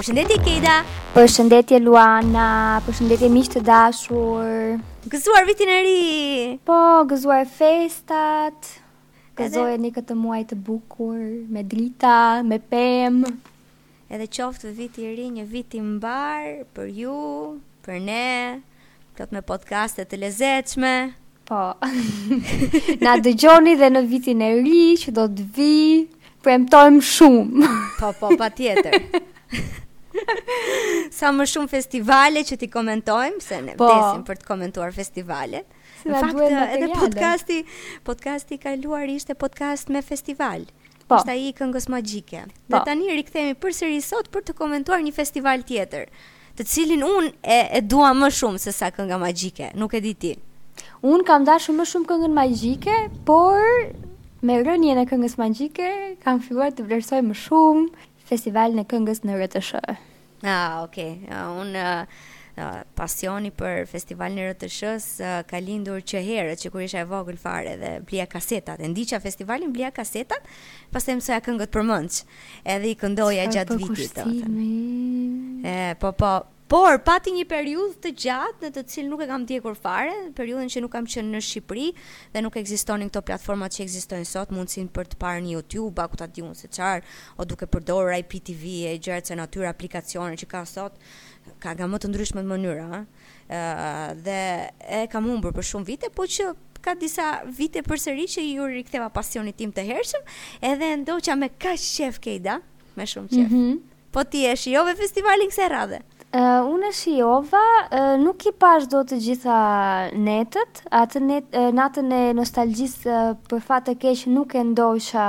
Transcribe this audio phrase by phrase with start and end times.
[0.00, 0.74] Përshëndetje Keda.
[1.12, 2.80] Përshëndetje Luana.
[2.86, 4.76] Përshëndetje miq të dashur.
[5.12, 6.14] Gëzuar vitin e ri.
[6.64, 6.78] Po,
[7.10, 8.68] gëzuar festat.
[9.36, 11.18] Gëzoje një këtë muaj të bukur,
[11.52, 12.14] me drita,
[12.52, 13.18] me pem.
[14.08, 17.18] Edhe qoftë vit i ri një vit i mbar për ju,
[17.84, 18.24] për ne,
[19.18, 20.94] plot me podcaste të lezetshme.
[21.44, 21.60] Po.
[23.04, 25.74] Na dëgjoni dhe në vitin e ri që do të vi.
[26.40, 27.68] Premtojm shumë.
[28.00, 28.96] Po, po, patjetër.
[31.14, 33.86] sa më shumë festivale që ti komentojmë, se ne po.
[33.88, 35.66] vdesim për të komentuar festivalet.
[36.06, 36.98] Në fakt, eh, edhe materiale.
[37.00, 37.58] podcasti,
[38.04, 40.64] podcasti i kaluar ishte podcast me festival.
[41.08, 41.16] Po.
[41.16, 42.44] Ishte ai i këngës magjike.
[42.46, 42.76] Po.
[42.76, 46.06] Dhe tani rikthehemi përsëri sot për të komentuar një festival tjetër,
[46.56, 50.14] të cilin unë e, e dua më shumë se sa kënga magjike, nuk e di
[50.14, 50.34] ti.
[51.02, 52.96] Unë kam dashur më shumë këngën magjike,
[53.26, 53.60] por
[54.42, 55.88] me rënien e këngës magjike
[56.24, 59.72] kam filluar të vlerësoj më shumë festival në këngës në RTS.
[60.46, 61.18] ah, okay.
[61.34, 61.86] uh, unë...
[61.86, 62.28] Uh
[62.98, 67.76] pasioni për festivalin e RTS-s ka lindur që herët që kur isha e vogël fare
[67.80, 70.44] dhe blia kasetat e ndiqja festivalin blia kasetat
[70.92, 72.26] pastaj mësoja këngët përmendsh
[72.74, 76.00] edhe i këndoja gjatë po vitit atë.
[76.02, 76.34] Po po
[76.70, 80.68] Por pati një periudhë të gjatë në të cilën nuk e kam ndjekur fare, periudhën
[80.70, 81.86] që nuk kam qenë në Shqipëri
[82.36, 86.20] dhe nuk ekzistonin këto platforma që ekzistojnë sot, mundsin për të parë në YouTube, ku
[86.20, 87.02] ta diun se çfarë,
[87.42, 91.00] o duke përdorur IPTV e gjërat e natyrë aplikacione që ka sot,
[91.58, 93.58] ka nga më të ndryshmet mënyra, ë
[94.28, 94.38] dhe
[95.02, 96.52] e kam humbur për shumë vite, po që
[96.86, 100.22] ka disa vite përsëri që ju riktheva pasionin tim të hershëm,
[100.70, 102.60] edhe ndoqa me kaq shef Keida,
[102.94, 103.50] me shumë qejf.
[103.50, 103.76] Mm -hmm.
[104.14, 106.00] Po ti e shijove festivalin kësaj radhe?
[106.30, 107.60] Unë e shiova,
[108.22, 109.54] nuk i pash do të gjitha
[110.22, 113.16] netët, atë netë, natën e nostalgjisë
[113.50, 115.24] për fatë të keshë nuk e ndojshë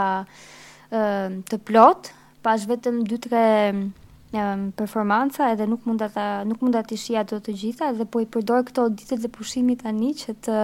[1.49, 2.13] të plotë,
[2.45, 8.21] pash vetëm 2-3 performanca edhe nuk mund të të shia do të gjitha, edhe po
[8.21, 10.61] i përdor këto ditët dhe pushimit tani një që të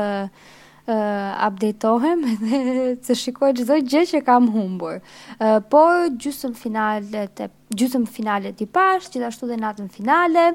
[0.87, 2.59] uh, eh, updatohem dhe
[3.03, 4.99] të shikoj çdo gjë që kam humbur.
[5.39, 10.49] Uh, por gjysmë finalet e gjysmë finalet i pash, gjithashtu dhe natën finale.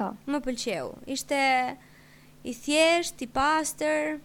[0.00, 0.08] Po.
[0.32, 0.90] Më pëlqeu.
[1.16, 1.40] Ishte
[2.50, 4.18] i thjesht, i pastër,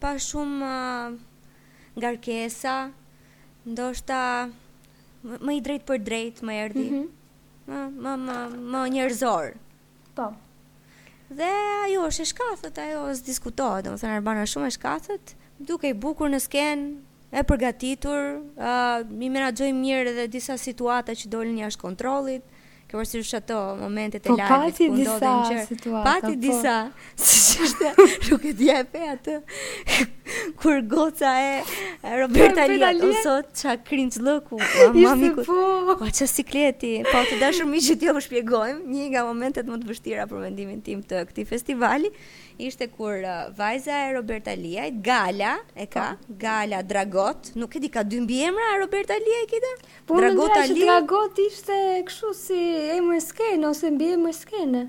[0.00, 2.76] pa shumë uh, ngarkesa.
[3.64, 4.20] Ndoshta
[5.24, 6.86] më i drejt për drejt më erdhi.
[6.90, 7.08] Mm -hmm.
[7.68, 8.38] Më më më,
[8.72, 9.46] më njerëzor.
[10.16, 10.26] Po.
[11.32, 11.48] Dhe
[11.86, 15.32] ajo është e shkathët, ajo është diskutohet, dhe më thënë Arbana shumë e shkathët,
[15.70, 18.74] duke i bukur në skenë, e përgatitur, a,
[19.08, 22.44] mi mëra mirë edhe disa situata që dolin jashtë kontrolit,
[22.84, 25.16] Kjo është si shato momentet e po, Po pati disa
[25.64, 26.10] situata.
[26.10, 26.34] Pati po.
[26.42, 26.74] disa.
[27.16, 29.38] Si që është nuk e e atë.
[30.60, 31.62] Kur goca e
[32.22, 35.54] Roberta Aliat, o sot, qa krinç lëku, o mamiku, po.
[35.54, 39.06] o po, qa si kleti, po të da shumë i që tjo më shpjegojmë, një
[39.14, 42.10] nga momentet më të vështira për vendimin tim të këti festivali,
[42.68, 46.20] ishte kur uh, vajza e Roberta Aliat, gala, e ka, pa.
[46.20, 46.36] Po.
[46.44, 49.72] gala, dragot, nuk e di ka dy mbi emra, a Robert e kida?
[50.04, 51.80] Po, më ndrej që dragot ishte
[52.10, 52.60] këshu si
[52.92, 54.84] e mërskene, ose mbi e mërskene.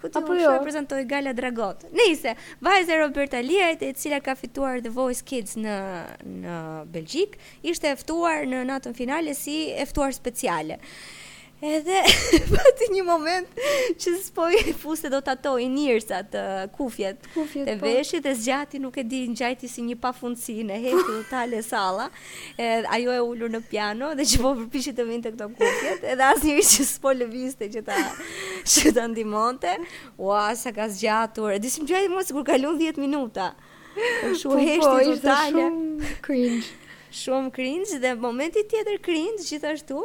[0.00, 0.52] Ku ti po jo.
[0.62, 1.76] prezantoi Gala Dragot.
[1.96, 5.76] Nice, vajza Roberta Lirat, e cila ka fituar The Voice Kids në
[6.42, 6.58] në
[6.92, 7.38] Belgjik,
[7.72, 10.76] ishte e ftuar në natën finale si e ftuar speciale.
[11.64, 12.02] Edhe
[12.52, 13.60] pati një moment
[13.96, 16.40] që s'po i fuste do tatoj i njërësat të
[16.76, 17.86] kufjet, të po.
[17.88, 21.62] veshit dhe zgjati nuk e di në gjajti si një pafundësi në hetu të tale
[21.64, 22.10] sala,
[22.60, 26.26] edhe, ajo e ullur në piano dhe që po përpishit të vinte këto kufjet, edhe
[26.28, 28.02] as njëri që s'po lëviste që ta
[28.74, 29.78] që të ndimonte,
[30.20, 33.54] ua, sa ka zgjatur, e disim gjajti mos kur kalun 10 minuta,
[33.96, 35.62] Shumë shuheshti po, po, tale.
[35.64, 36.68] shumë cringe.
[37.16, 40.02] Shumë cringe dhe momenti tjetër cringe gjithashtu,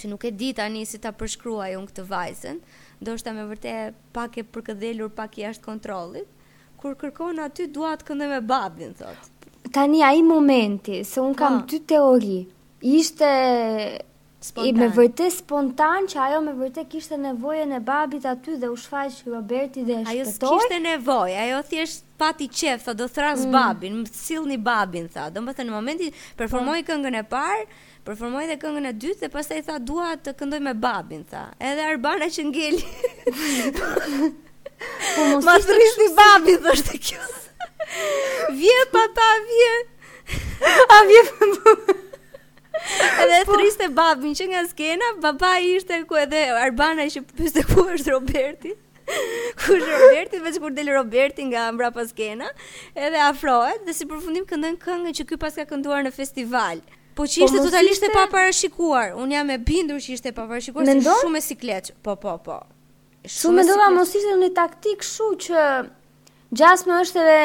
[0.00, 2.58] që nuk e di tani si ta përshkruaj unë këtë vajzën,
[3.02, 6.28] ndoshta me vërtet pak e përkëdhelur, pak jashtë kontrollit,
[6.78, 9.32] kur kërkon aty dua të këndoj me babin thotë.
[9.74, 12.38] Tani ai momenti se un kam dy teori.
[12.80, 13.28] Ishte
[14.40, 14.68] spontan.
[14.68, 18.76] I me vërtet spontan që ajo me vërtet kishte nevojën e babit aty dhe u
[18.78, 20.52] shfaq Roberti dhe e Ajo shpetoj.
[20.54, 23.52] kishte nevojë, ajo thjesht pati qef, tha do thras mm.
[23.56, 25.28] babin, më sillni babin tha.
[25.34, 26.86] Domethënë në momentin performoi mm.
[26.92, 27.66] këngën e parë,
[28.08, 31.42] performoi dhe këngën e dytë dhe pastaj tha dua të këndoj me babin tha.
[31.70, 32.80] Edhe Arbana që ngeli.
[35.18, 37.26] Po mos ma thris ti babi thoshte kjo.
[38.60, 39.74] Vje pa pa vje.
[40.96, 41.22] A vje.
[43.10, 47.88] Edhe po- thriste babin që nga skena, baba ishte ku edhe Arbana që pyeste ku
[47.92, 48.76] është Roberti.
[49.08, 50.38] Ku është Roberti?
[50.44, 52.50] Veç kur del Roberti nga mbrapa skena,
[52.92, 56.84] edhe afrohet dhe si përfundim këndon këngën që ky paska kënduar në festival.
[57.18, 59.08] Po që ishte po, totalisht e paparashikuar.
[59.18, 61.88] Un jam e bindur që ishte paparashikuar se si shumë e sikleç.
[62.06, 62.58] Po po po.
[63.26, 65.64] Shumë mendova si mos ishte një taktik kështu që
[66.58, 67.40] Gjasme është e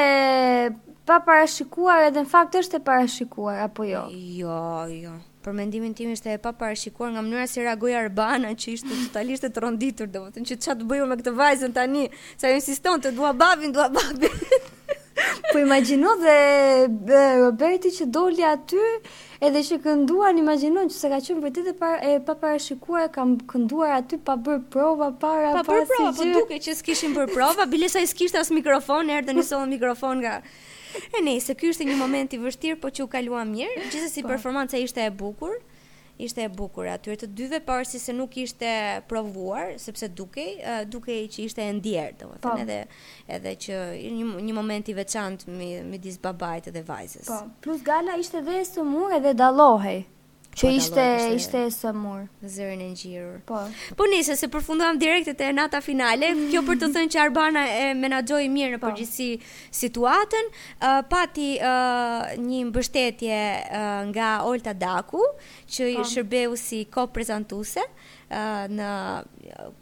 [1.10, 4.06] pa parashikuar edhe në fakt është e parashikuar, apo jo?
[4.38, 4.60] Jo,
[4.94, 5.16] jo.
[5.44, 9.44] Për mendimin tim ishte e pa parashikuar nga mënyra si reagoj Arbana që ishte totalisht
[9.44, 12.06] e të ronditur, dhe më të në që qatë bëju me këtë vajzën tani,
[12.40, 14.40] sa insiston të dua babin, dua babin.
[15.54, 18.80] Po imagjino dhe Roberti që doli aty
[19.46, 23.36] edhe që kënduan, imagjino që se ka qenë vërtet e, par, e pa parashikuar, kam
[23.52, 27.36] kënduar aty pa bërë prova, para, pa bërë prova, si po duke që s'kishin bërë
[27.36, 30.40] prova, bilisa i s'kisht as mikrofon, erdhën një solë mikrofon nga...
[31.14, 34.12] E nej, se kjo është një moment i vështirë, po që u kaluam mirë, gjithës
[34.14, 34.30] si po.
[34.34, 35.54] performanca ishte e bukur,
[36.26, 38.70] ishte e bukur atyre të dyve parë si se nuk ishte
[39.12, 42.56] provuar sepse dukej uh, dukej që ishte e ndier domethënë po.
[42.64, 42.80] edhe
[43.38, 43.82] edhe që
[44.20, 45.60] një, një moment i veçantë
[45.92, 50.02] midis babait dhe vajzës po plus gala ishte dhe e edhe dhe dallohej
[50.54, 51.04] Që ishte
[51.36, 53.40] ishte e sëmur, zërin e ngjirur.
[53.50, 53.58] Po.
[53.98, 56.96] Po nisë se përfundova direkt te nata finale, kjo për të mm.
[56.98, 58.92] thënë që Arbana e menaxhoi mirë në po.
[58.92, 59.30] përgjithësi
[59.82, 65.24] situatën, uh, pati uh, një mbështetje uh, nga Olta Daku,
[65.66, 66.04] që po.
[66.04, 68.92] i shërbeu si koprezantuese uh, në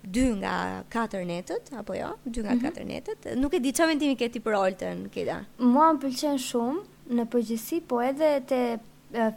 [0.07, 0.53] dy nga
[0.94, 2.62] katër netët apo jo, dy nga mhm.
[2.69, 3.03] katër mm -hmm.
[3.03, 3.27] netët.
[3.44, 5.44] Nuk e di çfarë mendimi ke ti për Oltën, Keda.
[5.59, 8.62] Muam pëlqen shumë në përgjithësi, po edhe te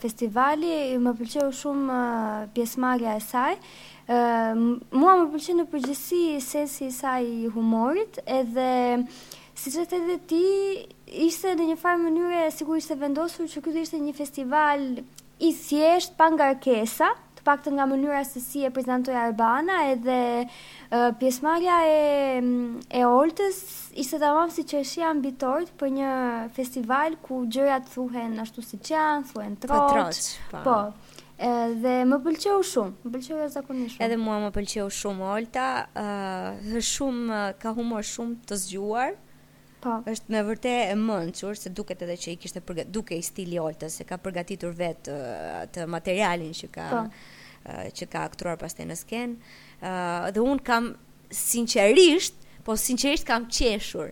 [0.00, 0.70] festivali,
[1.02, 1.98] më pëlqeu shumë
[2.54, 3.56] pjesëmarrja e saj.
[4.14, 4.62] Ëm
[5.00, 8.68] mua më pëlqen në përgjithësi sensi i saj i humorit, edhe
[9.58, 10.42] siç e thëdë ti,
[11.28, 14.86] ishte në një farë mënyrë sigur ishte vendosur që ky do të ishte një festival
[15.40, 17.12] i thjesht pa ngarkesa,
[17.44, 22.42] pak të nga mënyra se si e prezentoj Arbana edhe uh, pjesmarja e,
[22.90, 23.60] e Oltës
[24.00, 26.14] ishte të mamë si që është jam bitort për një
[26.56, 30.64] festival ku gjërat thuhen ashtu si janë, thuhen po, trot, po.
[30.66, 30.78] po
[31.44, 36.86] edhe më pëlqeu shumë, më pëlqeu jashtëzakonisht Edhe mua më pëlqeu shumë Olta, ëh, uh,
[36.94, 39.16] shumë ka humor shumë të zgjuar.
[39.84, 39.98] Po.
[40.08, 43.58] Është me vërtetë e mençur se duket edhe që i kishte përgatitur, duke i stili
[43.60, 46.86] Olta se ka përgatitur vetë uh, atë materialin që ka.
[46.94, 47.02] Po.
[47.66, 50.90] Eh, që ka aktuar pas të në sken eh, dhe unë kam
[51.32, 52.34] sincerisht
[52.66, 54.10] po sincerisht kam qeshur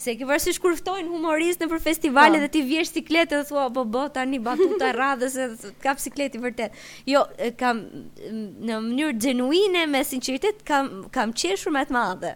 [0.00, 2.46] se ke vërsi shkurftojnë humorist në për festivalet po.
[2.46, 6.80] dhe ti vjesh sikletë dhe thua bo bo tani batuta radhës dhe kap sikleti vërtet
[7.12, 7.26] jo
[7.60, 7.84] kam
[8.24, 12.32] në mënyrë genuine me sinceritet kam, kam qeshur me të madhe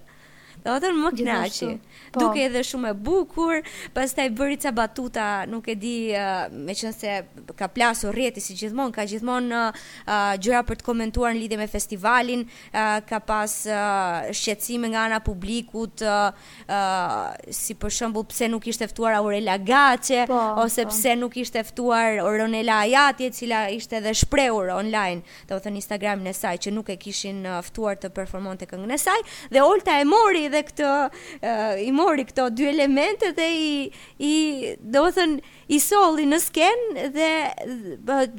[0.69, 1.71] thotën më kënaqi.
[2.13, 2.21] Po.
[2.23, 3.61] Duke edhe shumë e bukur,
[3.97, 7.13] pastaj bëri ca batuta, nuk e di, uh, meqense
[7.59, 11.59] ka plasur rrjeti si gjithmonë, ka gjithmonë uh, uh, gjëra për të komentuar në lidhje
[11.61, 16.31] me festivalin, uh, ka pas uh, shqetësime nga ana publikut, uh,
[16.67, 20.93] uh, si për shembull pse nuk ishte ftuar Aurela Gaçe po, ose po.
[20.95, 25.81] pse nuk ishte ftuar Ronela Ajati, e cila ishte edhe shprehur online, do të thënë
[25.83, 29.23] Instagramin e saj që nuk e kishin ftuar të performonte këngën e saj
[29.55, 33.71] dhe Olta e mori dhe edhe këtë uh, i mori këto dy elemente dhe i
[34.19, 35.25] i do të
[35.69, 37.31] i solli në sken dhe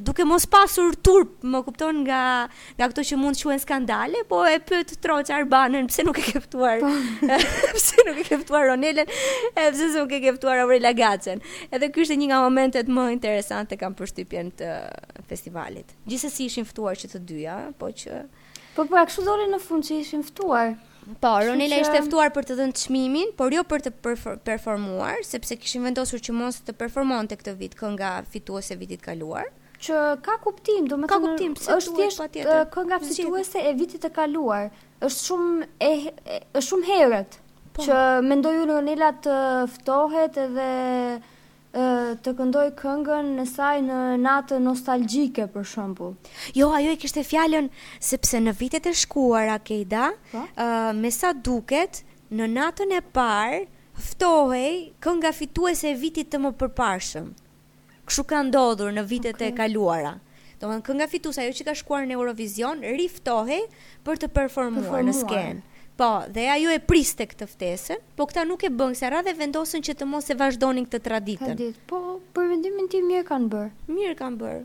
[0.02, 2.20] duke mos pasur turp, më kupton nga
[2.74, 6.24] nga ato që mund të quhen skandale, po e pyet Troç Arbanën pse nuk e
[6.26, 6.82] ke ftuar.
[6.82, 6.90] Po.
[7.78, 9.06] pse nuk e ke ftuar Ronelen,
[9.54, 11.38] e pse nuk e ke ftuar Aurela Gacën
[11.70, 14.74] Edhe ky ishte një nga momentet më interesante kam përshtypjen të
[15.30, 15.94] festivalit.
[16.10, 18.24] Gjithsesi ishin ftuar që të dyja, po që
[18.74, 20.74] Po po, a kështu dole në fund që ishin ftuar?
[21.20, 23.92] Po, Ronela ishte ftuar për të dhënë çmimin, por jo për të
[24.48, 29.48] performuar, sepse kishin vendosur që mos të performonte këtë vit kënga fituese vitit kaluar.
[29.86, 32.32] Që ka kuptim, do të kuptim, pse është thjesht
[32.76, 34.66] kënga fituese e vitit të kaluar.
[35.06, 37.38] Është shumë e është shumë herët
[37.78, 37.84] po.
[37.86, 39.38] që mendoi Ronela të
[39.78, 40.68] ftohet edhe
[41.70, 46.16] të këndoj këngën në saj në natë nostalgjike për shembull.
[46.58, 47.68] Jo, ajo e kishte fjalën
[48.02, 50.42] sepse në vitet e shkuara Kejda, ë po?
[50.98, 52.02] me sa duket
[52.34, 53.62] në natën e parë
[54.00, 57.30] ftohej kënga fituese e vitit të më përparshëm.
[58.10, 59.52] Kështu ka ndodhur në vitet okay.
[59.54, 60.16] e kaluara.
[60.60, 63.62] Domthonë kënga fituese ajo që ka shkuar në Eurovision riftohej
[64.04, 65.06] për të performuar, performuar.
[65.08, 65.62] në skenë.
[66.00, 69.82] Po, dhe ajo e priste këtë ftesë, po këta nuk e bën se radhë vendosën
[69.84, 71.50] që të mos e vazhdonin këtë traditën.
[71.52, 71.98] Kandit, po,
[72.36, 73.66] për vendimin tim mirë kanë bër.
[73.92, 74.56] Mirë kanë bër.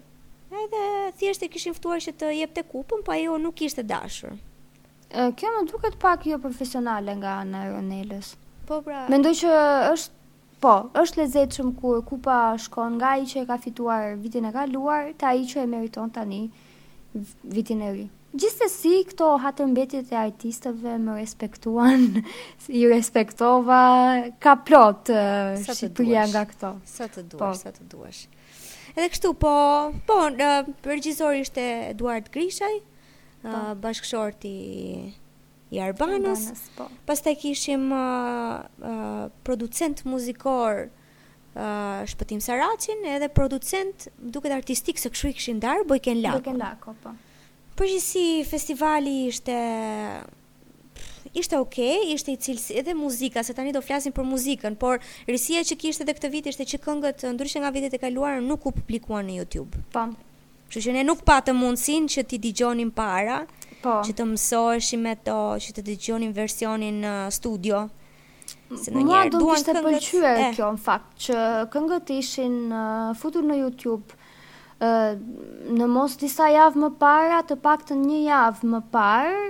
[0.64, 0.84] Edhe
[1.20, 4.38] thjesht e kishin ftuar që të jepte kupën, po ajo nuk ishte dashur.
[5.12, 8.32] E, kjo më duket pak jo profesionale nga ana Ronelës.
[8.72, 9.04] Po pra.
[9.12, 9.58] Mendoj që
[9.94, 10.14] është
[10.64, 15.10] Po, është lezetshëm kur kupa shkon nga ai që e ka fituar vitin e kaluar
[15.20, 16.40] te ai që e meriton tani
[17.58, 18.06] vitin e ri.
[18.36, 22.02] Gjiste si këto hatë mbetit e artistëve më respektuan,
[22.80, 23.78] i respektova,
[24.44, 25.18] ka plotë
[25.64, 26.72] shqipëria nga këto.
[26.90, 27.54] Sa të duash, po.
[27.62, 28.26] sa të duash.
[28.96, 29.54] Edhe kështu, po,
[30.10, 30.18] po,
[30.84, 31.64] përgjizor ishte
[31.94, 32.80] Eduard Grishaj,
[33.44, 33.62] po.
[33.84, 34.54] bashkëshorti
[35.76, 36.90] i Arbanës, po.
[37.08, 37.88] pas të kishim
[39.48, 40.90] producent muzikor
[42.16, 46.42] shpëtim Saracin, edhe producent duket artistik se këshu i këshin darë, bojken lako.
[46.42, 47.16] Bojken lako, po.
[47.76, 49.56] Përgjithsi festivali ishte
[51.36, 51.80] ishte ok,
[52.16, 56.06] ishte i cilës edhe muzika, se tani do flasim për muzikën, por rësia që kishte
[56.08, 59.36] edhe këtë vit ishte që këngët ndryshe nga vitet e kaluara nuk u publikuan në
[59.42, 59.82] YouTube.
[59.92, 60.06] Po.
[60.70, 63.42] Kështu që ne nuk patëm mundësin që ti digjonin para,
[63.84, 63.98] po.
[64.08, 67.84] që të mësoheshim me to, që të digjonin versionin uh, studio.
[68.80, 69.36] Se në duan këngët...
[69.36, 70.12] Mua do kishte këngët...
[70.32, 70.54] Eh.
[70.56, 71.42] kjo, në fakt, që
[71.76, 74.16] këngët ishin uh, futur në YouTube,
[75.80, 79.46] në mos disa javë më para, të pak të një javë më parë,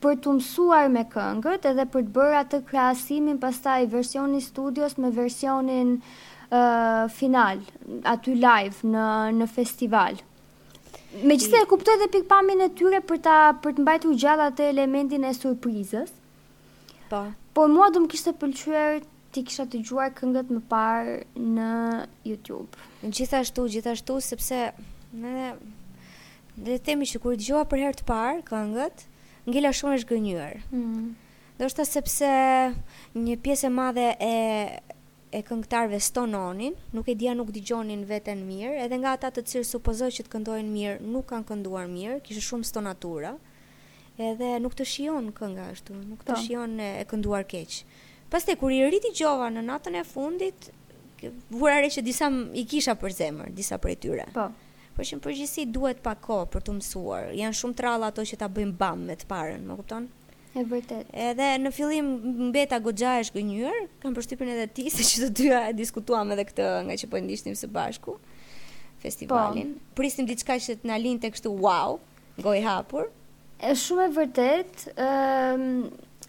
[0.00, 5.10] për të mësuar me këngët edhe për të bërë atë krasimin pastaj versioni studios me
[5.16, 7.60] versionin uh, final,
[8.14, 9.04] aty live në,
[9.42, 10.20] në festival.
[11.26, 14.68] Me gjithë e kuptoj dhe pikpamin e tyre për, ta, për të mbajtu gjallat e
[14.72, 16.16] elementin e surprizës,
[17.10, 17.24] Po.
[17.58, 19.00] Por mua do më kishte pëlqyer
[19.34, 21.14] ti kisha të gjuar këngët më parë
[21.54, 21.68] në
[22.26, 22.78] YouTube.
[23.04, 24.60] Gjithashtu, gjithashtu, sepse
[25.14, 25.54] në
[26.66, 29.04] dhe temi që kur gjuar për herë të parë këngët,
[29.50, 30.56] ngela shumë e zgënjur.
[30.58, 30.70] Ëh.
[30.70, 31.10] Mm.
[31.60, 32.30] Do shta sepse
[33.20, 34.34] një pjesë e madhe e
[35.30, 39.68] e këngëtarve stononin, nuk e dia nuk dëgjonin veten mirë, edhe nga ata të cilë
[39.68, 43.36] supozoj që të këndojnë mirë, nuk kanë kënduar mirë, kishë shumë stonatura,
[44.18, 46.34] edhe nuk të shion kënga ashtu, nuk të Ta.
[46.34, 46.40] Po.
[46.42, 47.78] shion e, e kënduar keqë.
[48.30, 50.68] Pas kur i rriti gjova në natën e fundit,
[51.50, 54.26] vura re që disa i kisha për zemër, disa për e tyre.
[54.34, 54.46] Po.
[54.94, 58.38] Por që në përgjësi duhet pa kohë për të mësuar, janë shumë trallë ato që
[58.42, 60.06] ta bëjmë bam me të parën, më kupton?
[60.54, 61.10] E vërtet.
[61.26, 62.10] Edhe në fillim
[62.50, 66.44] mbeta goxha e zgënjur, kam përshtypjen edhe ti se që të dyja e diskutuam edhe
[66.52, 68.14] këtë nga që po ndishtim së bashku
[69.02, 69.74] festivalin.
[69.74, 71.98] Po, Prisnim diçka që të na linte kështu wow,
[72.44, 73.10] gojë hapur.
[73.60, 74.86] Është shumë e vërtet.
[75.06, 75.66] Ëm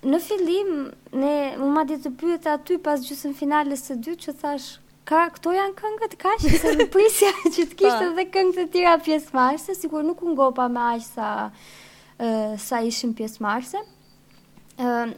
[0.03, 0.69] në fillim,
[1.13, 4.69] ne më ma ditë të pyet aty pas gjusën finales të dytë që thash,
[5.05, 8.11] ka, këto janë këngët ka që se në prisja që të kishtë po.
[8.17, 12.81] dhe këngët të tira pjesë marse, kur nuk unë gopa me aqë sa, uh, sa
[12.85, 13.83] ishin pjesë marse.
[14.81, 15.11] Uh,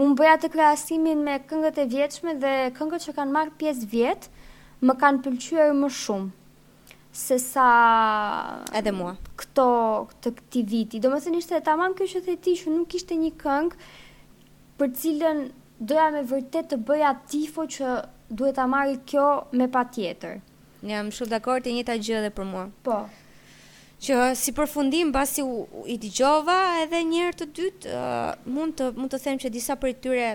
[0.00, 4.32] unë bëja të krasimin me këngët e vjetshme dhe këngët që kanë marë pjesë vjetë,
[4.80, 6.36] më kanë pëlqyer më shumë
[7.12, 7.64] se sa
[8.78, 9.64] edhe mua këto
[10.22, 11.00] të këti viti.
[11.02, 13.88] Domethënë ishte tamam kjo që the ti që nuk ishte një këngë
[14.80, 15.40] për cilën
[15.80, 17.92] doja me vërtet të bëja tifo që
[18.40, 19.26] duhet ta marrë kjo
[19.60, 20.38] me patjetër.
[20.84, 22.64] Ne jam shumë dakord e njëta gjë edhe për mua.
[22.86, 23.00] Po.
[24.00, 25.44] Që si përfundim pasi
[25.92, 26.56] i dëgjova
[26.86, 30.30] edhe një herë të dytë uh, mund të mund të them që disa prej tyre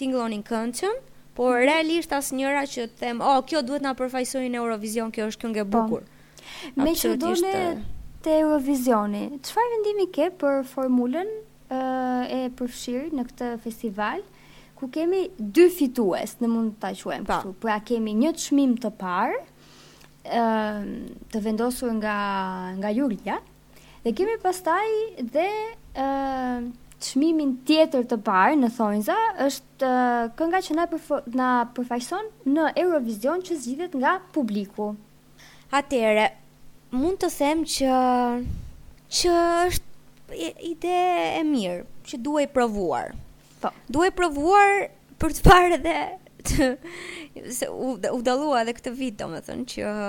[0.00, 0.96] tingëllonin këndshëm,
[1.36, 1.64] por mm.
[1.68, 5.66] realisht asnjëra që them, "Oh, kjo duhet na përfaqësoni në Eurovision, kjo është këngë e
[5.74, 5.82] po.
[5.84, 6.82] bukur." Po.
[6.82, 7.34] Me do
[8.24, 9.26] të Eurovisioni.
[9.48, 11.28] Çfarë vendimi ke për formulën
[11.72, 14.22] e përfshirë në këtë festival,
[14.78, 17.26] ku kemi dy fitues, në mund të quem
[17.62, 19.38] Pra kemi një të shmim të parë,
[20.30, 22.16] të vendosur nga,
[22.80, 23.38] nga Julia,
[24.04, 24.88] dhe kemi pastaj
[25.36, 25.48] dhe
[25.92, 29.14] të çmimin tjetër të parë në Thonjza
[29.46, 29.90] është
[30.36, 30.84] kënga që na
[31.40, 34.90] na përfaqëson në Eurovision që zgjidhet nga publiku.
[35.72, 36.26] Atere,
[36.92, 37.94] mund të them që
[39.16, 39.32] që
[39.64, 39.89] është
[40.60, 40.90] ide
[41.38, 43.14] e mirë që duhej provuar.
[43.60, 43.70] Po.
[43.92, 44.72] Duhej provuar
[45.20, 46.72] për të parë edhe
[47.52, 50.04] se u, u dallua edhe këtë vit domethënë që ë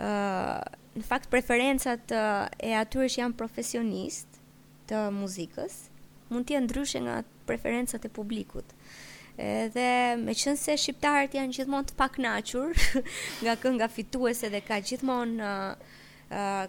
[0.00, 4.40] uh, në fakt preferencat uh, e atyre që janë profesionist
[4.90, 5.80] të muzikës
[6.32, 8.66] mund të jenë ndryshe nga preferencat e publikut.
[9.38, 9.86] Edhe
[10.20, 12.72] me qënë se shqiptarët janë gjithmon të pak nachur
[13.40, 15.94] Nga kënë nga fituese dhe ka gjithmon uh,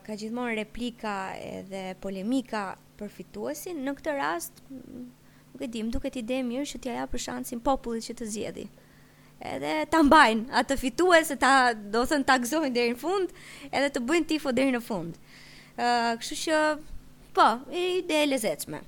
[0.06, 3.80] ka gjithmonë replika edhe polemika për fituesin.
[3.86, 4.60] Në këtë rast,
[5.54, 8.28] nuk e di, më duket ide e mirë që t'ia japë shansin popullit që të
[8.36, 8.66] zgjedhë.
[9.44, 13.32] Edhe ta mbajnë atë fitues se ta do të thënë ta gëzojnë deri në fund,
[13.72, 15.18] edhe të bëjnë tifo deri në fund.
[15.74, 16.60] Ë, uh, kështu që
[17.36, 18.80] po, ide e lezetshme.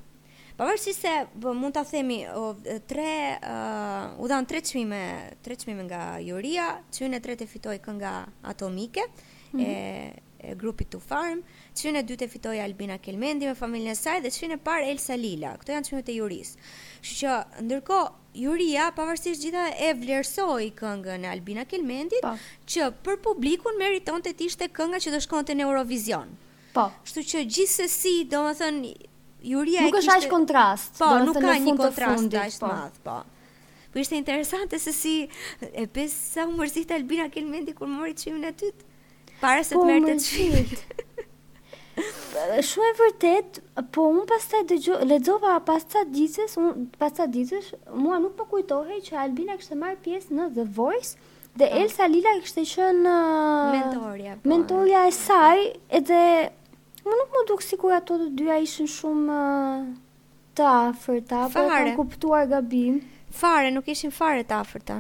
[0.56, 2.52] Pavarësisht se bë, po, mund ta themi o,
[2.88, 3.10] tre
[3.44, 5.02] uh, u dhan tre çmime,
[5.44, 8.14] tre çmime nga Joria, çmimin e tretë fitoi kënga
[8.48, 9.04] atomike.
[9.52, 9.68] Mm -hmm.
[9.68, 11.40] E, e grupit Tu Farm,
[11.80, 14.84] qënë e dytë e fitoj Albina Kelmendi me familjen e saj dhe qënë e par
[14.88, 16.52] Elsa Lila, këto janë qënë e juris.
[17.06, 17.32] që,
[17.68, 18.00] ndërko,
[18.46, 22.34] juria, pavarësisht gjitha e vlerësoj këngën e Albina Kelmendit, pa.
[22.34, 22.64] Po.
[22.74, 26.30] që për publikun meriton të ishte kënga që do shkonte në Eurovision.
[26.76, 26.88] Po.
[27.06, 28.82] Kështu që gjithsesi, do më thënë,
[29.54, 30.10] juria nuk e kishte...
[30.10, 32.74] Nuk është kontrast, po, do nuk ka një kontrast fundit, po.
[33.08, 33.18] po.
[33.96, 35.14] Po ishte interesante se si
[35.62, 38.82] e pesë sa u mërzit Albina Kelmendi kur mori çimin e tyt
[39.46, 40.92] para se të merrte po, çift.
[42.70, 43.60] Shumë e vërtet,
[43.96, 44.64] po unë pas taj
[45.10, 49.78] ledzova pas ta ditës, unë pas ta ditës, mua nuk po kujtohej që Albina kështë
[49.82, 51.14] marrë pjesë në The Voice,
[51.56, 51.78] dhe oh.
[51.82, 53.14] Elsa Lila kështë që në...
[53.16, 54.34] Uh, mentoria.
[54.42, 54.52] Po.
[54.52, 55.64] Mentoria e saj,
[56.00, 56.20] edhe
[57.08, 59.90] më nuk më dukë si kura ato të dyja ishën shumë uh,
[60.58, 61.52] të afërta, fare.
[61.56, 63.00] po e kam kuptuar gabim.
[63.36, 65.00] Fare, nuk ishin fare të afërta.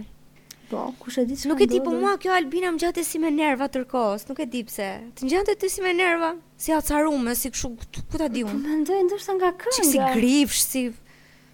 [0.69, 3.19] Po, kush e di se nuk e di po mua kjo Albina më gjatë si
[3.21, 4.87] me nerva turkos, nuk e di pse.
[5.17, 7.69] Të ngjante ty si me nerva, si acarume, si kshu,
[8.09, 8.61] ku ta di unë.
[8.65, 9.85] Mendoj ndoshta nga kënga.
[9.91, 10.81] Si grifsh, si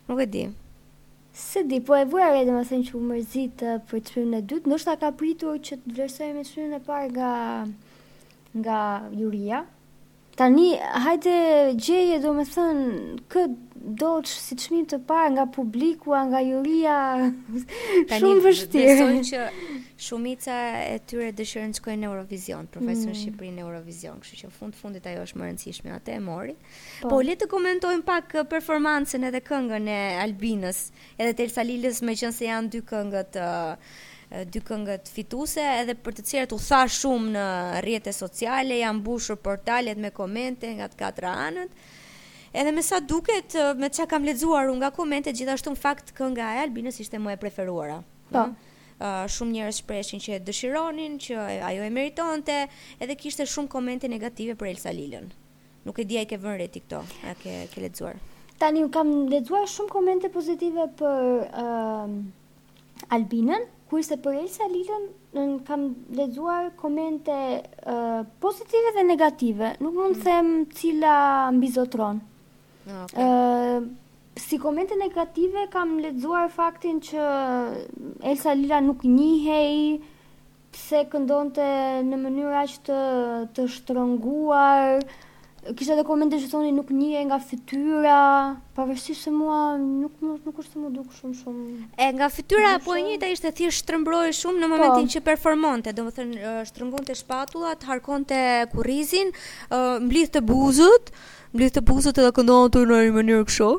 [0.08, 0.46] nuk e di.
[1.34, 4.16] Se di po e vura re dhe më thënë që u mërzit uh, për të
[4.16, 7.32] filmin e dytë, ndoshta ka pritur që të vlerësojmë filmin e parë nga
[8.64, 8.80] nga
[9.20, 9.66] Juria,
[10.36, 16.40] Tani, hajde gjeje do me thënë këtë doqë si qmim të parë nga publikua, nga
[16.46, 16.98] juria,
[18.10, 18.94] Tani, shumë vështirë.
[19.00, 19.48] Tani, që
[20.06, 20.58] shumica
[20.92, 23.18] e tyre dëshërën shkojnë në Eurovision, profesor mm.
[23.24, 26.56] Shqipëri në Eurovision, kështë që fund fundit ajo është më rëndësishme, atë e mori.
[27.02, 30.86] Po, po le të komentojmë pak uh, performancën edhe këngën e Albinës,
[31.20, 34.00] edhe Telsa Lilës me qënë se janë dy këngët uh,
[34.50, 37.42] dy këngët fituse edhe për të cilat u tha shumë në
[37.84, 41.74] rrjetet sociale, janë mbushur portalet me komente nga të katra anët.
[42.56, 46.48] Edhe me sa duket, me çka kam lexuar unë nga komentet, gjithashtu në fakt kënga
[46.56, 47.98] e Albinës ishte më e preferuara.
[48.32, 48.46] Po.
[49.02, 51.40] Uh, shumë njerëz shpreshin që e dëshironin, që
[51.72, 52.58] ajo e meritonte,
[53.02, 55.32] edhe kishte shumë komente negative për Elsa Lilën.
[55.88, 58.20] Nuk e di ai ke vënë re ti këto, a ke ke lexuar?
[58.62, 65.44] Tani kam lexuar shumë komente pozitive për ë uh, Albinën, Kurse për Elsa Lilën në
[65.68, 65.82] kam
[66.18, 67.34] lexuar komente
[67.92, 69.72] uh, pozitive dhe negative.
[69.84, 70.30] Nuk mund të mm.
[70.30, 71.16] them cila
[71.58, 72.22] mbizotron.
[72.88, 73.26] Ëh, ah, okay.
[73.26, 73.84] uh,
[74.46, 77.26] si komente negative kam lexuar faktin që
[78.32, 80.00] Elsa Lila nuk njihej
[80.72, 81.68] pse këndonte
[82.08, 83.02] në mënyrë aq të
[83.58, 85.04] të shtrënguar
[85.78, 88.20] kisha dhe komente që thoni nuk një e nga fityra,
[88.76, 91.66] pa se mua nuk, nuk, nuk është se më dukë shumë shumë.
[92.06, 95.12] E nga fityra, po e një të ishte thje shtërëmbroj shumë në momentin po.
[95.16, 98.42] që performonte, do më thënë shtërëmbon të shpatullat, harkon të
[98.74, 99.30] kurizin,
[100.08, 101.14] mblith të buzët,
[101.54, 103.70] mblith të buzët edhe këndonë të në një mënyrë kësho.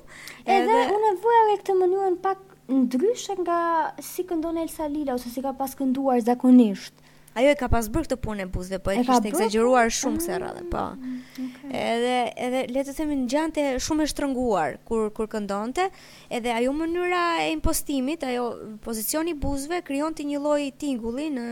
[0.47, 3.61] Edhe unë e vërë e këtë mënyrën pak ndryshë nga
[4.01, 6.95] si këndonë Elsa Lila, ose si ka pas kënduar zakonisht.
[7.35, 10.35] Ajo e ka pas bërë këtë punë e buzëve, po e kishte eksagjeruar shumë këtë
[10.43, 10.83] rradhë, po.
[10.85, 11.07] Ah,
[11.41, 11.71] okay.
[11.81, 12.17] Edhe
[12.47, 15.87] edhe le të themi ngjante shumë e shtrënguar kur kur këndonte,
[16.37, 18.45] edhe ajo mënyra e impostimit, ajo
[18.85, 21.49] pozicioni i buzëve krijonte një lloj tingulli në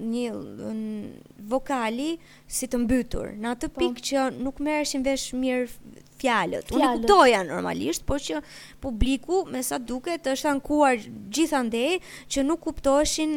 [0.00, 0.30] një
[1.52, 2.08] vokali
[2.48, 3.34] si të mbytur.
[3.44, 3.82] Në atë po.
[3.82, 4.06] pikë po.
[4.08, 5.68] që nuk merreshin vesh mirë
[6.22, 6.70] fjalët.
[6.74, 8.40] Unë kuptoja normalisht, por që
[8.82, 10.98] publiku me sa duket është ankuar
[11.34, 11.98] gjithandej
[12.32, 13.34] që nuk kuptoheshin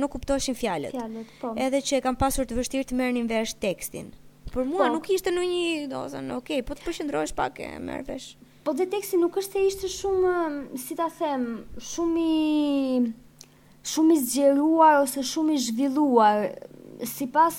[0.00, 0.94] nuk kuptoheshin fjalët.
[0.98, 1.52] Fjalët, po.
[1.64, 4.10] Edhe që e kam pasur të vështirë të merrnin vesh tekstin.
[4.54, 4.96] Por mua po.
[4.98, 8.32] nuk ishte në një dozën, ok, po të përqendrohesh pak e merr vesh.
[8.64, 10.34] Po dhe teksti nuk është se ishte shumë,
[10.84, 11.42] si ta them,
[11.92, 13.00] shumë i
[13.92, 16.46] shumë i zgjeruar ose shumë i zhvilluar.
[17.14, 17.52] Si pas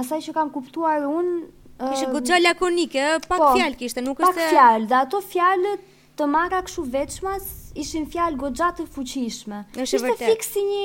[0.00, 4.54] asaj që kam kuptuar unë, Ishte gjithë lakonike, pak po, fjalë kishte, nuk është pak
[4.54, 5.72] fjalë, dhe ato fjalë
[6.20, 7.48] të marra kështu veçmas
[7.82, 9.58] ishin fjalë goxha të fuqishme.
[9.74, 10.04] Ishte vërtet.
[10.04, 10.84] Ishte fiksi një,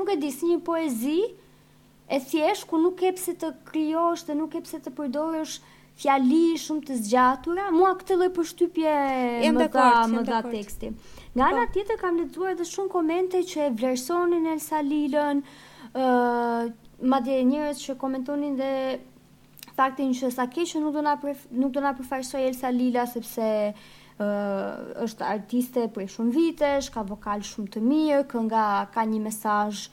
[0.00, 1.20] nuk e di, si një poezi
[2.10, 5.54] e thjeshtë ku nuk ke pse të krijosh, të nuk ke pse të përdorësh
[6.02, 7.68] fjali shumë të zgjatura.
[7.78, 8.96] Mua këtë lloj përshtypje
[9.60, 10.90] më ka më ka teksti.
[11.38, 11.72] Nga ana po.
[11.78, 15.46] tjetër kam lexuar edhe shumë komente që e vlerësonin Elsa Lilën,
[15.94, 16.70] ë uh,
[17.04, 18.68] Madje njerëz që komentonin dhe
[19.78, 21.14] faktin që sa keq që nuk do na
[21.58, 27.02] nuk do na përfaqësoj Elsa Lila sepse ë uh, është artiste prej shumë vitesh, ka
[27.08, 29.86] vokal shumë të mirë, kënga ka një mesazh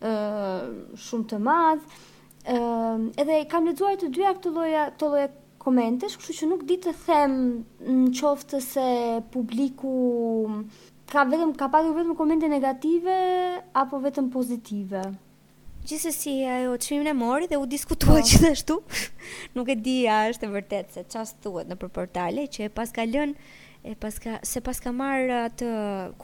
[0.00, 1.96] ë uh, shumë të madh.
[2.44, 5.30] ë uh, edhe kam lexuar të dyja këto lloja këto lloja
[5.64, 7.36] komentesh, kështu që nuk di të them
[7.90, 8.86] në qoftë se
[9.32, 9.96] publiku
[11.10, 13.16] ka vetëm ka pasur vetëm komente negative
[13.82, 15.06] apo vetëm pozitive.
[15.84, 18.22] Gjithsesi e ajo të shmim mori dhe u diskutua po.
[18.28, 18.76] gjithashtu,
[19.54, 22.62] Nuk e di a është e vërtetë se çfarë të duhet në përportale, portale Që
[22.64, 23.34] e pas lën,
[23.84, 24.16] e pas
[24.50, 25.68] se pas ka marrë atë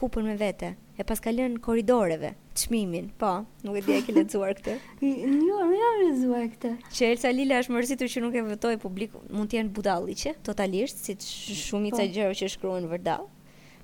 [0.01, 3.35] kupën me vete E pas ka lën koridoreve të shmimin Po,
[3.67, 7.61] nuk e di e ke lecuar këtë Jo, nuk jam lecuar këtë Që Elsa Lila
[7.61, 12.01] është mërësitur që nuk e vëtoj publiku Mund të budalli që, totalisht, si të shumit
[12.01, 12.53] gjëra që po.
[12.57, 13.29] shkruen vërdal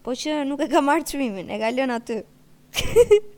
[0.01, 2.21] Po që nuk e ka marrë të shmimin, e ka lën aty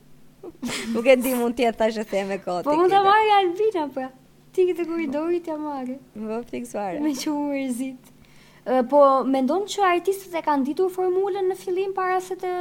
[0.94, 2.32] Nuk e di mund të jetë tash e them
[2.68, 4.10] Po mund ta marrë Albina pra.
[4.56, 5.98] Ti këtë te ja marrë.
[6.16, 7.00] Vë fiksuar.
[7.04, 8.12] Me që urzit.
[8.92, 9.02] Po
[9.34, 12.52] mendon që artistët e kanë ditur formulën në fillim para se të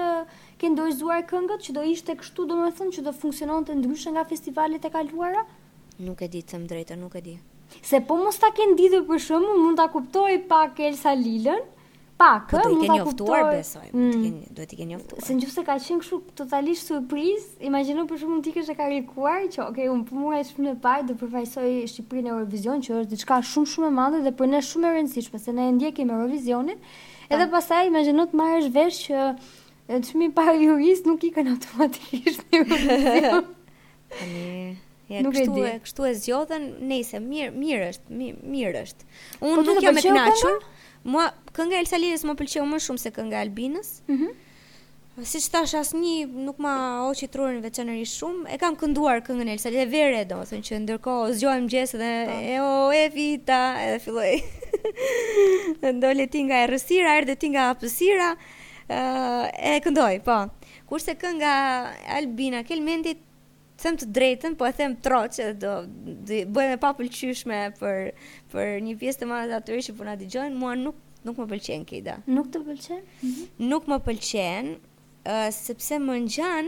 [0.63, 0.89] kenë
[1.31, 5.45] këngët që do ishte kështu, domethënë që do funksiononte ndryshe nga festivalet e kaluara?
[5.99, 7.37] Nuk e di të them drejtë, nuk e di.
[7.83, 11.63] Se po mos ta kenë ditur për shkakun, mund ta kuptoj pak Elsa Lilën,
[12.19, 13.41] pak, po mund ta kuptoj.
[13.95, 14.39] Mm.
[14.57, 15.23] Duhet të keni njoftuar.
[15.25, 19.63] Se nëse ka qenë kështu totalisht surpriz, imagjino për shkakun ti ke shë karikuar që
[19.71, 23.71] ok, un po mundaj shumë më parë do përfaqësoj Shqipërinë Eurovision që është diçka shumë
[23.75, 26.83] shumë e madhe dhe për ne shumë e rëndësishme, se ne e ndjekim Eurovisionin.
[26.83, 27.31] Po.
[27.39, 29.23] Edhe pastaj imagjino të marrësh vesh që
[30.11, 32.45] çmi pa jurist nuk i kanë automatikisht.
[34.25, 34.73] Ani,
[35.13, 39.09] ja nuk kështu e kështu e zgjodhen, nejse mirë, mirë është, mirë është.
[39.45, 40.57] Un po nuk jam po e kënaqur.
[41.07, 43.93] Mua kënga e Elsa më pëlqeu më shumë se kënga e Albinës.
[44.11, 44.23] Mhm.
[44.25, 44.37] Mm
[45.19, 48.53] siç thash asnjë nuk ma hoqi trurin veçanërisht shumë.
[48.55, 52.11] E kam kënduar këngën e Elsa Lirës vere do, thonë që ndërkohë zgjohem gjesë dhe
[52.29, 52.37] po.
[52.55, 53.59] e o e vita,
[53.89, 54.45] edhe filloi.
[55.99, 58.31] Ndole ti nga errësira, erde ti nga hapësira.
[59.67, 60.39] Ë e këndoj, po.
[60.87, 61.57] Kurse kënga
[62.23, 63.19] Albina Kelmendit
[63.83, 65.75] them të drejtën, po e them troq që do
[66.29, 68.01] do bëhem e papëlqyeshme për
[68.53, 71.47] për një pjesë të madhe të atyre që po na dëgjojnë, mua nuk nuk më
[71.53, 72.17] pëlqen këta.
[72.31, 73.03] Nuk të pëlqen?
[73.05, 73.67] Mm -hmm.
[73.71, 74.67] Nuk më pëlqen,
[75.27, 76.67] uh, sepse më ngjan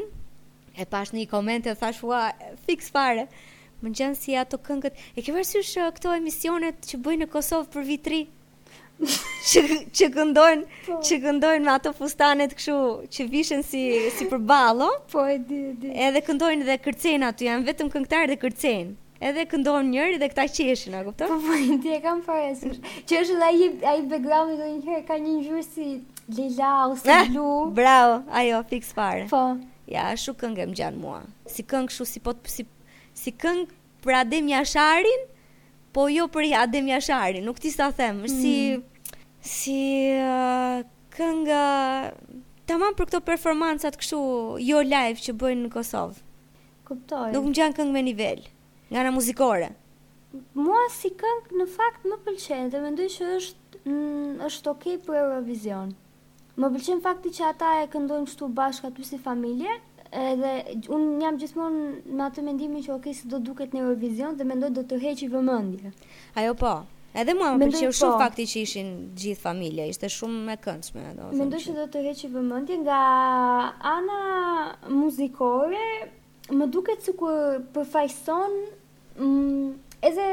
[0.79, 2.31] e pash një koment e thash ua
[2.66, 3.27] fix fare.
[3.83, 4.94] Më ngjan si ato këngët.
[5.16, 8.20] E ke parasysh këto emisionet që bëjnë në Kosovë për vitri?
[9.01, 9.61] që
[9.97, 10.99] që këndojnë, po.
[11.09, 12.75] që këndojnë me ato fustanet kështu
[13.15, 13.85] që vishën si
[14.17, 14.91] si për ballo.
[15.13, 15.93] Po e di, di.
[16.09, 18.93] Edhe këndojnë dhe kërcejnë aty, janë vetëm këngëtar dhe kërcejnë.
[19.29, 21.33] Edhe këndon njëri dhe këta qeshin, a kupton?
[21.33, 22.79] Po, ti po, e kam parasysh.
[23.09, 25.89] Që është ai ai ai do një herë ka një ngjyrë si
[26.39, 27.49] lila ose eh, ah, blu.
[27.77, 29.27] Bravo, ajo fix fare.
[29.33, 29.43] Po.
[29.91, 31.21] Ja, ashtu këngë më gjan mua.
[31.51, 32.69] Si këngë kështu si po si
[33.23, 33.67] si këngë
[34.05, 35.27] për Adem Jasharin,
[35.93, 38.41] po jo për Adem Jasharin, nuk ti sa them, është mm.
[38.41, 38.55] si
[39.40, 41.62] si këngë uh, kënga
[42.70, 44.18] tamam për këto performancat kështu
[44.62, 46.20] jo live që bëjnë në Kosovë.
[46.87, 47.31] Kuptoj.
[47.35, 48.44] Nuk më gjanë këngë me nivel,
[48.92, 49.70] nga nga muzikore.
[50.55, 55.18] Mua si këngë në fakt më pëlqen dhe mendoj që është mm, është ok për
[55.24, 55.90] Eurovision.
[56.61, 59.81] Më pëlqen fakti që ata e këndojnë kështu bashkë tu si familje,
[60.14, 60.55] edhe
[60.94, 64.70] un jam gjithmonë me atë mendimin që ok se do duket në Eurovision dhe mendoj
[64.79, 65.90] do të heqi vëmendje.
[66.38, 66.76] Ajo po.
[67.12, 68.18] Edhe mua më pëlqeu shumë po.
[68.23, 72.29] fakti që ishin gjithë familja, ishte shumë e këndshme, do Mendoj se do të heqi
[72.35, 72.99] vëmendje nga
[73.92, 74.20] ana
[74.87, 75.88] muzikore,
[76.59, 78.55] më duket sikur përfaqëson
[79.18, 79.66] mm,
[80.07, 80.29] edhe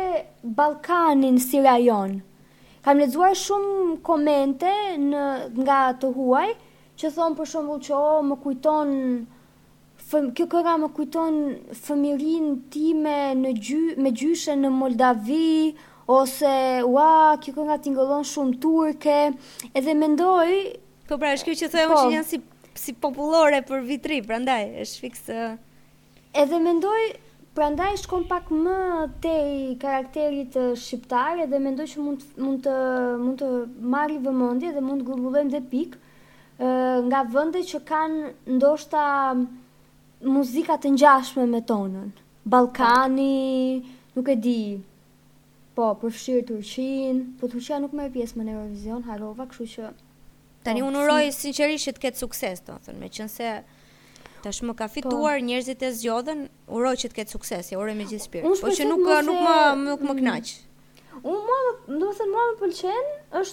[0.60, 2.14] Ballkanin si rajon.
[2.86, 4.72] Kam lexuar shumë komente
[5.10, 5.24] në
[5.66, 6.48] nga të huaj
[6.98, 8.94] që thon për shembull që oh, më kujton
[10.08, 11.42] fëm, kjo këra më kujton
[11.84, 15.76] fëmirin time në gjy, me gjyshe në Moldavi,
[16.08, 16.50] ose
[16.90, 19.16] ua kjo kënga tingëllon shumë turke
[19.76, 20.50] edhe mendoj
[21.10, 22.40] po pra është kjo që thonë po, që janë si
[22.78, 25.38] si popullore për vitri prandaj është fikse
[26.44, 27.00] edhe mendoj
[27.58, 28.76] prandaj shkon pak më
[29.24, 29.34] te
[29.82, 32.78] karakteri të shqiptar edhe mendoj që mund mund të
[33.28, 33.50] mund të
[33.96, 35.98] marri vëmendje dhe mund të grumbullojmë dhe pik
[37.10, 39.04] nga vende që kanë ndoshta
[40.38, 42.16] muzika të ngjashme me tonën
[42.48, 43.76] Ballkani,
[44.16, 44.54] nuk e di,
[45.78, 49.90] Po, përfshirë Turqin, po Turqia nuk merë pjesë më në Eurovision, Harova, këshu që...
[50.66, 53.52] Tani po, unë urojë sinqerisht që të ketë sukses, do, thënë, me qënëse
[54.48, 54.96] të më ka po.
[54.96, 56.42] fituar po, e zgjodhen,
[56.80, 59.60] urojë që të ketë sukses, ja urojë me gjithë spirë, po që nuk, nuk, më,
[59.84, 60.18] nuk më mm.
[60.24, 60.58] knaqë.
[61.22, 62.98] Unë më dhe, më dhe, më dhe,
[63.38, 63.46] më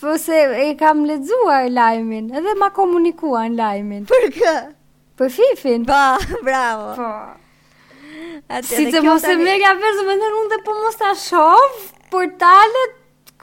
[0.00, 4.02] Po se e kam lexuar lajmin, edhe ma komunikuan lajmin.
[4.10, 4.56] Për kë?
[5.20, 5.86] Për Fifin.
[5.88, 6.16] Ba,
[6.48, 6.92] bravo.
[6.96, 7.90] Po.
[8.48, 9.44] Atë, si të mos e tani...
[9.46, 11.78] merja më nërë unë po mos ta shoh
[12.12, 12.92] portalet talët,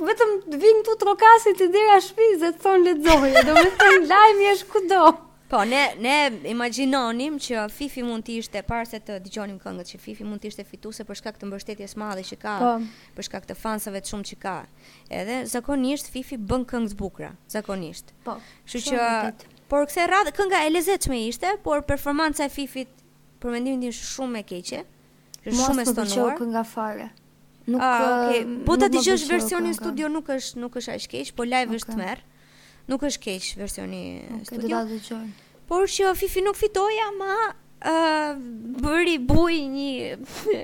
[0.01, 3.69] vetëm të vinë këtu të rokasit të dira shpi, dhe të thonë ledzohi, do me
[3.77, 5.03] thonë lajmë i është kudo.
[5.53, 6.13] Po, ne, ne
[6.49, 10.49] imaginonim që Fifi mund të ishte, parë se të digjonim këngët, që Fifi mund të
[10.49, 12.71] ishte fituse për përshka këtë mbështetjes madhe që ka, po.
[13.19, 14.55] përshka këtë fansave të shumë që ka.
[15.13, 18.15] Edhe, zakonisht, Fifi bën këngë të bukra, zakonisht.
[18.25, 22.51] Po, shumë që, Por, këse radhe, kënga e lezet që me ishte, por performanca e
[22.53, 22.87] Fifi
[23.41, 24.81] të mendimin të ishte shumë e keqe,
[25.45, 26.31] shumë e stonuar.
[26.31, 27.11] Mos më kënga fare.
[27.67, 28.43] Nuk uh, ah, ah, okay.
[28.67, 31.99] po ta dëgjosh versionin studio nuk është nuk është aq keq, po live është okay.
[32.01, 32.23] tmerr.
[32.91, 34.67] Nuk është keq versioni okay, studio.
[34.67, 35.27] Okej, do ta dëgjoj.
[35.71, 37.43] Por që Fifi nuk fitoi ama
[37.83, 38.35] Uh, ah,
[38.79, 40.13] bëri buj një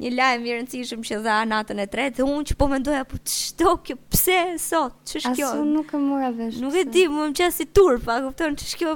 [0.00, 3.18] një lajm i rëndësishëm që dha natën e tretë dhe unë që po mendoja po
[3.28, 4.38] ç'do kjo pse
[4.70, 8.16] sot ç'është kjo asu nuk e mora vesh nuk e di më mëqja si turpa,
[8.24, 8.94] kupton ç'është kjo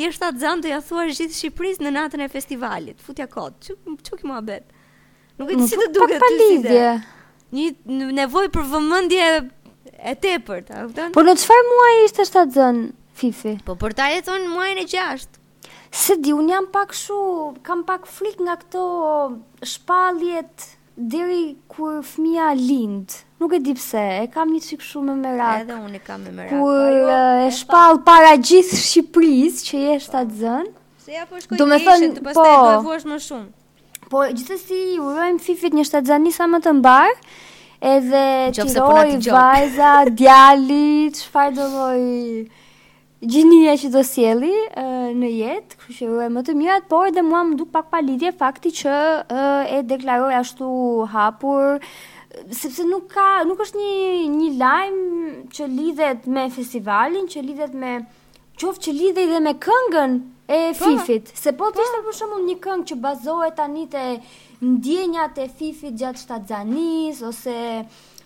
[0.00, 4.22] jeshta xan do ja thua gjithë Shqipërisë në natën e festivalit futja kod ç'u kjo
[4.22, 4.79] kemo habet ë
[5.40, 6.88] Nuk e di si të duket të si dhe.
[7.56, 9.26] Një nevoj për vëmëndje
[10.10, 11.12] e tepërt, a kupton?
[11.16, 12.80] Po në çfarë muaj ishte shtatzën
[13.20, 13.54] Fifi?
[13.66, 15.36] Po për ta thonë muajin e gjashtë.
[15.90, 17.16] Se di, unë jam pak shu,
[17.66, 18.82] kam pak flik nga këto
[19.66, 23.16] shpaljet deri kur fëmia lind.
[23.40, 25.62] Nuk e di pse, e kam një çik shumë me merak.
[25.64, 26.52] Edhe unë kam me merak.
[26.52, 28.18] Kur po, jo, e shpall pa.
[28.20, 30.68] para gjithë Shqipërisë që je shtatzën.
[31.04, 33.50] Se ja po shkoj të ishe, të pastaj po, do e vuash më shumë.
[34.10, 37.12] Po gjithsesi urojm Fifit një shtatzani sa më të mbar.
[37.90, 38.22] Edhe
[38.56, 42.02] tiroj vajza, djali, çfarë do lloj
[43.30, 44.50] gjinia që do sjelli
[45.20, 48.32] në jetë, kështu që uroj më të mirat, por edhe mua më duk pak palidhje
[48.40, 48.96] fakti që
[49.70, 50.70] e deklaroj ashtu
[51.14, 51.76] hapur
[52.50, 53.90] sepse nuk ka nuk është një
[54.38, 55.00] një lajm
[55.54, 57.94] që lidhet me festivalin, që lidhet me
[58.60, 60.14] qoftë që lidhej dhe me këngën
[60.52, 63.54] e pa, po, Fifit, se po, po të ishte për shembull një këngë që bazohet
[63.56, 64.02] tani te
[64.68, 67.54] ndjenjat e Fifit gjatë shtatzanis ose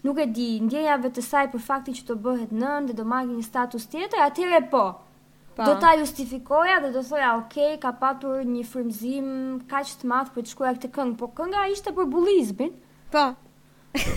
[0.05, 3.31] nuk e di, ndjenjave të saj për faktin që të bëhet nën dhe do marrë
[3.37, 4.83] një status tjetër, atyre po.
[4.97, 5.01] Pa.
[5.55, 5.67] Po.
[5.71, 9.31] Do ta justifikoja dhe do thoja, ok, ka patur një frymzim
[9.71, 12.75] kaq të madh për të shkruar këtë këngë, po kënga ishte për bullizmin.
[13.15, 13.29] Po,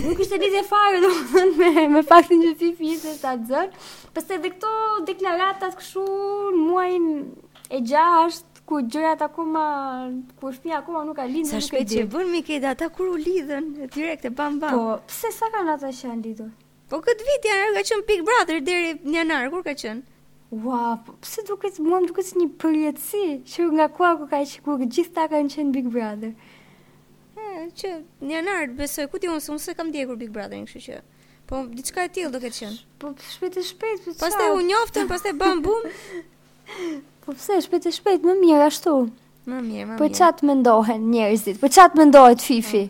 [0.09, 3.69] nuk ishte lidhje fare domethënë me me faktin që ti fitë ta xhon.
[4.13, 4.71] përse edhe këto
[5.09, 6.05] deklaratat kështu
[6.55, 7.05] në muajin
[7.77, 9.65] e 6 ku gjërat akoma
[10.41, 12.41] ku pia akoma nuk ka lindur sa shpejt që bën mi
[12.73, 16.23] ata kur u lidhën direkt e bam bam po pse sa kanë ata që janë
[16.25, 16.51] lidhur
[16.89, 20.01] po këtë vit janë ka qënë Big Brother deri në janar kur ka qen
[20.63, 24.61] ua po pse duket mua duket si një përjetësi që nga ku ku ka që
[24.65, 26.33] ku gjithta kanë qen Big Brother
[27.67, 30.65] thënë që në janar besoj ku ti unë se unë se kam djegur Big Brotherin,
[30.65, 31.01] kështu që.
[31.47, 32.81] Po diçka e tillë do ketë qenë.
[32.99, 34.07] Po shpejt e shpejt.
[34.19, 35.87] Pastaj u njoftën, pastaj bën bum.
[37.23, 38.95] Po pse shpejt e shpejt, më mirë ashtu.
[39.47, 40.03] Më mirë, më po, mirë.
[40.03, 41.59] Po çat mendohen njerëzit?
[41.61, 42.85] Po çat mendohet Fifi?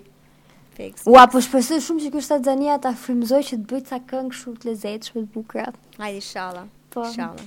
[1.10, 4.58] Ua po shpresoj shumë që kjo Xhania ta frymëzoj që të bëj ca këngë shumë
[4.62, 5.68] të lezetshme të bukura.
[5.98, 6.66] Hajde inshallah.
[6.94, 7.06] Po.
[7.06, 7.46] Inshallah.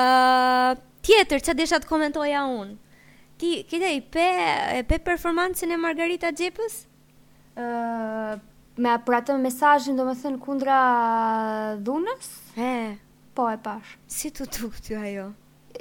[0.00, 2.76] Ëh, tjetër çfarë desha të komentoja unë?
[3.38, 4.28] Ti kete i pe,
[4.90, 6.78] pe performancën e Margarita Gjepës?
[7.58, 8.34] Uh,
[8.82, 10.78] me për atë mesajin do me thënë kundra
[11.86, 12.30] dhunës?
[12.56, 12.70] He.
[13.38, 13.92] Po e pash.
[14.10, 15.26] Si të të këtë ajo?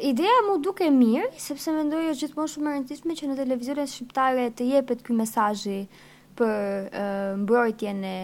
[0.05, 4.45] Ideja mu duke mirë, sepse me ndojë është gjithmonë shumë rëndësishme që në televizore shqiptare
[4.59, 5.79] të jepet këj mesajnë
[6.37, 8.15] për uh, mbrojtjen e,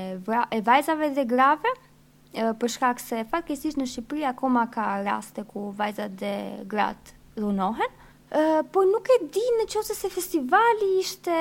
[0.54, 5.72] e vajzave dhe grave, uh, për shkak se fakisisht në Shqipëri akoma ka raste ku
[5.82, 6.36] vajzat dhe
[6.70, 8.02] gratë dhunohen,
[8.72, 11.34] po nuk e di në qëse se festivali ishte,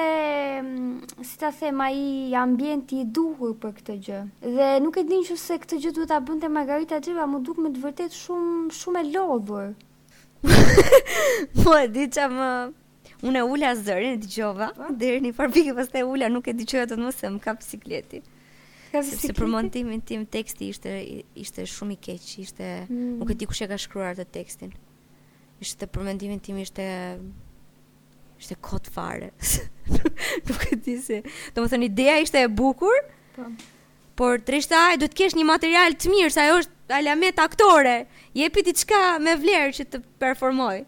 [0.60, 4.18] mm, si ta the, ma i ambienti i duhur për këtë gjë.
[4.56, 7.62] Dhe nuk e di në qëse këtë gjë duhet a bënde Margarita Gjeva, mu duke
[7.64, 9.72] me të vërtet shumë, shumë e lodhur.
[10.42, 10.42] Mu
[11.64, 12.50] po, e di që më...
[13.22, 14.20] Unë e ula zërë po.
[14.20, 16.96] në Gjova, dhe e një farbike përste e ula, nuk e di që e të
[17.00, 18.20] në mësëm, ka pësikleti.
[18.92, 19.30] Ka pësikleti?
[19.32, 20.96] Se për montimin tim, teksti ishte,
[21.38, 22.72] ishte shumë i keqë, ishte...
[22.90, 23.16] Mm.
[23.22, 24.74] Nuk e di ku e ka shkruar të tekstin
[25.62, 26.84] ishte për mendimin tim ishte
[28.42, 29.28] ishte kot fare.
[30.48, 31.20] Nuk e di se.
[31.56, 32.96] Domethënë ideja ishte e bukur.
[33.36, 33.46] Po.
[34.18, 37.94] Por trishta ai duhet të kesh një material të mirë, se ajo është alamet aktore.
[38.36, 40.80] Jepi diçka me vlerë që të performoj.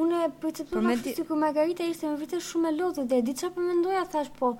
[0.00, 1.14] Unë e perceptova mendi...
[1.16, 4.52] sikur Margarita ishte më vërtet shumë e lodhur dhe diçka po mendoja thash po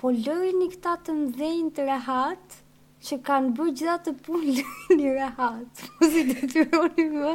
[0.00, 2.60] po lëreni këta të mdhënë të rehat
[3.02, 4.56] që kanë bërë gjitha të punë
[4.98, 7.32] një rehat, po si të të roni më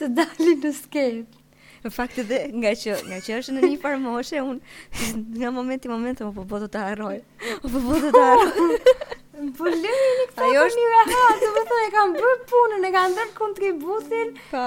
[0.00, 1.38] të dalin në skejtë.
[1.80, 5.88] Në fakt edhe dhe, nga që, nga që është në një farmoshe, unë nga momenti
[5.88, 7.14] momentë më po po të harroj.
[7.62, 8.96] Më po po, po të harroj.
[9.38, 10.80] Më po lëni këta për është...
[10.80, 14.36] një rehat, të të kanë bërë punën, e kanë dhënë kontributin.
[14.50, 14.66] Pa.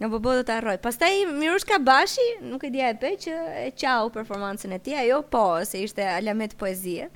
[0.00, 0.76] Në bobo do të harroj.
[0.88, 5.04] Pas taj, Mirush Kabashi, nuk e dija e pe, që e qau performancën e tia,
[5.08, 7.10] jo po, se ishte alamet poezie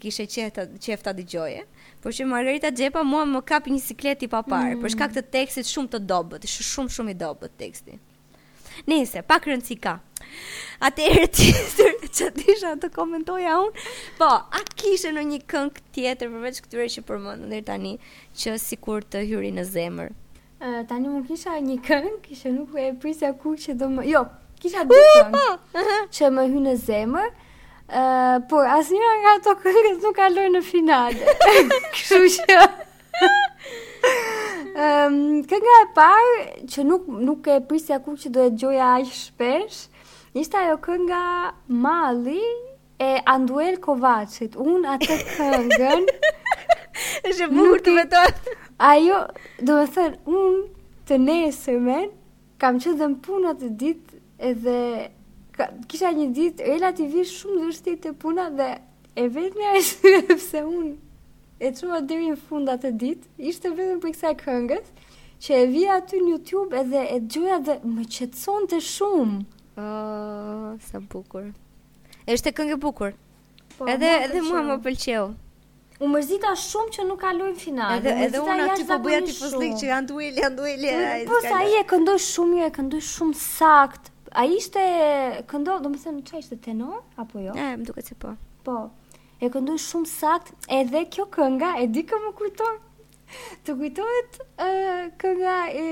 [0.00, 1.64] kishe qefta qefta dëgjoje.
[2.02, 4.82] Por që Margarita Xhepa mua më kap një sikleti pa parë, mm.
[4.84, 7.98] për shkak të tekstit shumë të dobët, është shumë shumë i dobët teksti.
[8.88, 9.98] Nëse pa rëndësi ka.
[10.88, 13.84] Atëherë tjetër që disha të komentoja unë,
[14.16, 17.94] po, a kishe në një këngë tjetër përveç këtyre që përmendën deri tani
[18.40, 20.14] që sikur të hyri në zemër?
[20.60, 24.08] Uh, tani më kisha një këngë, kisha nuk e prisja kur që do më...
[24.14, 24.24] Jo,
[24.62, 27.30] kisha dhe uh, uh që më hyn në zemër,
[28.48, 31.34] por asnjëra nga ato këngët nuk kaloi në finale.
[31.94, 32.62] Kështu që
[34.80, 35.16] Um,
[35.50, 39.80] kënga e parë që nuk nuk e prisja kur që do e dëgjoja aq shpesh,
[40.40, 41.18] ishte ajo kënga
[41.68, 42.38] Mali
[42.96, 44.56] e Anduel Kovacit.
[44.56, 46.08] Un atë këngën
[47.28, 48.50] është e bukur të vetot.
[48.92, 49.20] Ajo,
[49.58, 50.58] do të thënë, un
[51.10, 52.08] të nesërmen
[52.62, 54.20] kam qenë në punë atë ditë
[54.54, 54.78] edhe
[55.88, 58.66] kisha një ditë relativisht shumë dështi të puna dhe
[59.20, 60.92] e vetë një arsye pse unë
[61.60, 64.92] e të shumë dhe në fundat e ditë, ishte vetëm për kësaj këngës,
[65.44, 69.42] që e vija aty në YouTube edhe e gjoja dhe më qetson të shumë.
[69.80, 71.50] Oh, sa bukur.
[72.26, 73.12] E shte këngë bukur.
[73.76, 75.26] Po, edhe edhe mua më pëlqeu.
[76.00, 78.00] U mërzita shumë që nuk kaloi finalen.
[78.06, 80.96] Edhe edhe unë aty po bëja ti fuzlik që janë dueli, janë dueli.
[81.28, 84.09] Po sa i e këndoj shumë, e këndoj shumë sakt.
[84.32, 84.80] A ishte
[85.50, 87.54] këndo, do më thëmë që ishte tenor, apo jo?
[87.58, 88.34] E, më duke që po.
[88.68, 88.74] Po,
[89.42, 92.76] e këndoj shumë sakt, edhe kjo kënga, e di ka më kujton,
[93.66, 95.88] të kujtojt uh, kënga e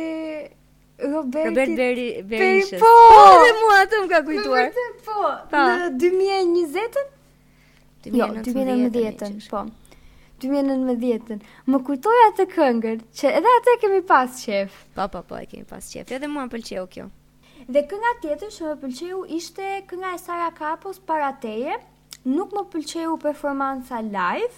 [0.99, 1.51] Robertit...
[1.51, 4.71] Robert Beri, Po, po, po dhe mua atëm ka kujtuar.
[5.07, 5.19] Po,
[5.53, 7.13] po, në 2020-ën?
[8.19, 9.65] Jo, 2019-ën, po.
[10.43, 11.43] 2019-ën.
[11.71, 14.83] Më kujtoj atë këngër, që edhe atë e kemi pas qef.
[14.99, 16.11] Po, po, po, e kemi pas qef.
[16.19, 16.89] Edhe mua më kjo.
[17.69, 21.75] Dhe kënga tjetër që më pëlqeu ishte kënga e Sara Kapos para teje.
[22.35, 24.55] Nuk më pëlqeu performanca live.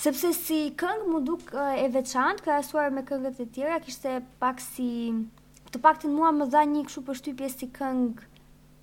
[0.06, 4.90] Sepse si këngë mu duk e veçantë, krahasuar me këngët e tjera, kishte pak si
[5.76, 8.30] të paktën mua më dha një kështu përshtypje si këngë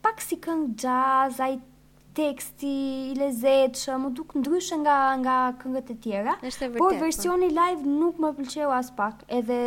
[0.04, 1.56] pak si këngë jazz, ai
[2.16, 2.66] teksti
[3.12, 6.34] i lezetshëm, u duk ndryshe nga nga këngët e tjera.
[6.78, 6.92] Por po.
[7.02, 9.22] versioni live nuk më pëlqeu as pak.
[9.38, 9.58] Edhe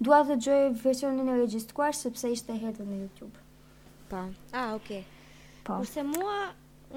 [0.00, 3.34] dua të dëgjoj versionin e regjistruar sepse ishte hetë në YouTube.
[4.10, 4.24] Pa.
[4.24, 4.24] Po.
[4.52, 5.02] Ah, okay.
[5.64, 5.78] Po.
[5.82, 6.38] Kurse mua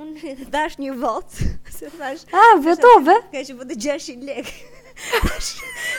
[0.01, 1.39] unë dash një vot,
[1.79, 2.27] se thash.
[2.33, 3.19] Ah, votove?
[3.35, 4.79] Ka që po të gjeshin lekë.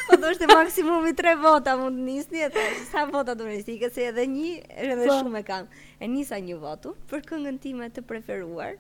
[0.09, 3.90] Po do është maksimumi 3 vota mund të nisni e sa vota do nisi, ka
[3.95, 4.53] se edhe një
[4.84, 5.16] edhe po.
[5.20, 5.68] shumë e kam.
[6.01, 8.78] E nisa një votu për këngën time të preferuar,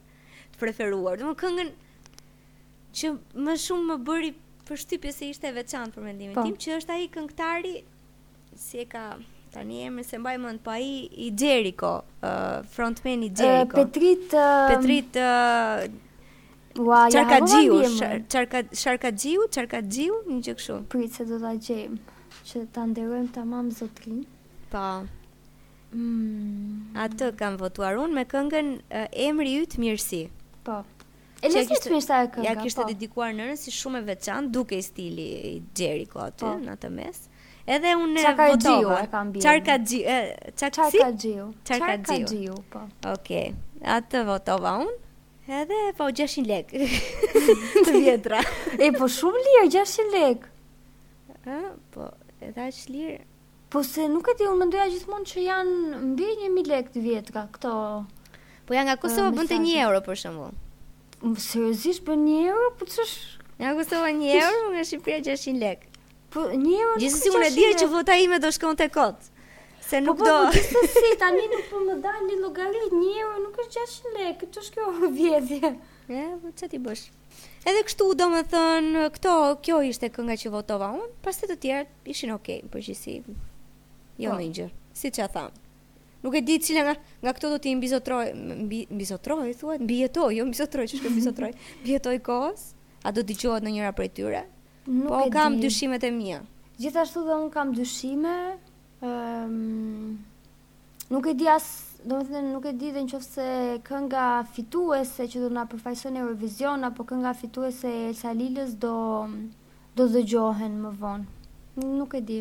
[0.54, 1.18] të preferuar.
[1.20, 1.72] Domthonë këngën
[3.00, 3.14] që
[3.46, 4.32] më shumë më bëri
[4.68, 6.46] përshtypje se ishte e veçantë për mendimin po.
[6.48, 7.74] tim, që është ai këngëtari
[8.66, 9.04] si e ka
[9.54, 13.82] tani emrin se mbaj mend, po ai i Jeriko, uh, frontmeni i Jeriko.
[13.84, 15.82] Petrit uh, Petrit uh,
[16.78, 17.80] Ua, ja ka gjiu,
[18.28, 20.76] çarka çarka gjiu, çarka gjiu, një gjë kështu.
[20.92, 21.98] Prit se do ta gjejmë
[22.48, 24.22] që ta nderojmë tamam zotrin.
[24.72, 24.84] Po.
[25.92, 26.96] Mm.
[26.96, 28.72] Atë kam votuar unë me këngën
[29.28, 30.22] Emri yt Mirsi.
[30.64, 30.78] Po.
[31.42, 32.88] E nëse kishtë mirë sa e kënga, Ja kishtë po.
[32.88, 36.54] dedikuar nërën si shumë e veçantë duke i stili i Gjeri ko aty, po.
[36.62, 37.24] në atë mes.
[37.68, 38.56] Edhe unë e votova.
[38.78, 39.44] Gjiu e kam bimë.
[39.44, 40.56] Gjiu.
[40.56, 41.52] Qarka Gjiu.
[41.68, 42.86] Qarka Gjiu, po.
[43.12, 43.52] Okej.
[43.52, 43.56] okay.
[44.00, 44.98] atë votova unë.
[45.48, 46.66] Edhe po 600 lek.
[47.86, 48.38] të vjetra.
[48.78, 50.44] e po shumë lir 600 lek.
[51.46, 52.06] Ëh, po
[52.38, 53.16] edhe aq lir.
[53.72, 57.46] Po se nuk e di, unë mendoja gjithmonë që janë mbi 1000 lek të vjetra
[57.56, 57.74] këto.
[58.68, 60.54] Po janë nga Kosova uh, bënte 1 euro për shembull.
[61.42, 63.16] Seriozisht bën 1 euro, po ç'sh?
[63.58, 65.86] Nga Kosova 1 euro nga Shqipëria 600 lek.
[66.32, 66.94] Po 1 euro.
[67.02, 69.31] Gjithsesi unë e di që vota ime do shkonte kot
[69.92, 70.32] se po nuk po, do.
[70.32, 73.84] Po po, po si tani nuk po më dalin li llogarit, 1 euro nuk është
[73.84, 74.90] 600 lekë, ç'është kjo
[75.20, 75.70] vjedhje?
[76.08, 77.04] Ë, po ti bësh?
[77.70, 79.34] Edhe kështu do më thën, këto,
[79.66, 83.18] kjo ishte kënga që votova unë, pas se të tjerë ishin okay, jo po gjithsi.
[84.22, 84.66] Jo më gjë.
[84.98, 85.46] Si ç'a tha?
[86.22, 88.30] Nuk e di cila nga nga këto do ti mbizotroj
[88.94, 92.66] mbizotroj thuhet mbijetoj, jo mbizotroj çka mbizotroj mbijetoj jetoj kohës
[93.02, 94.42] a do dëgjohet ndonjëra prej tyre
[95.08, 96.38] po kam dyshimet e mia
[96.78, 98.36] gjithashtu do un kam dyshime
[99.08, 100.18] um,
[101.08, 101.70] nuk e di as
[102.08, 103.44] Do më thënë nuk e di dhe në qofë se
[103.86, 104.22] kënga
[104.54, 108.90] fituese që do nga përfajson e revizion Apo kënga fituese e Elsa Lillës do,
[109.94, 112.40] do dëgjohen më vonë Nuk e di